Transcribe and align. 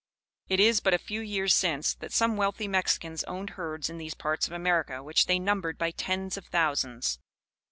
It 0.49 0.59
is 0.59 0.79
but 0.79 0.95
a 0.95 0.97
few 0.97 1.21
years 1.21 1.53
since, 1.53 1.93
that 1.93 2.11
some 2.11 2.35
wealthy 2.35 2.67
Mexicans 2.67 3.23
owned 3.25 3.51
herds 3.51 3.87
in 3.87 3.99
these 3.99 4.15
parts 4.15 4.47
of 4.47 4.51
America 4.51 5.03
which 5.03 5.27
they 5.27 5.37
numbered 5.37 5.77
by 5.77 5.91
tens 5.91 6.37
of 6.37 6.45
thousands. 6.47 7.19